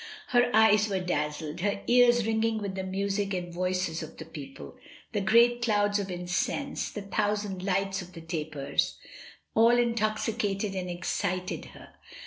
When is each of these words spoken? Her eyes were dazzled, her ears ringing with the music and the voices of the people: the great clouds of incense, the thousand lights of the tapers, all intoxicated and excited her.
Her 0.29 0.49
eyes 0.51 0.87
were 0.89 0.99
dazzled, 0.99 1.59
her 1.59 1.79
ears 1.85 2.25
ringing 2.25 2.57
with 2.57 2.73
the 2.73 2.81
music 2.83 3.35
and 3.35 3.49
the 3.49 3.55
voices 3.55 4.01
of 4.01 4.17
the 4.17 4.25
people: 4.25 4.75
the 5.11 5.21
great 5.21 5.61
clouds 5.61 5.99
of 5.99 6.09
incense, 6.09 6.89
the 6.89 7.03
thousand 7.03 7.61
lights 7.63 8.01
of 8.01 8.13
the 8.13 8.21
tapers, 8.21 8.97
all 9.53 9.77
intoxicated 9.77 10.73
and 10.73 10.89
excited 10.89 11.65
her. 11.75 11.89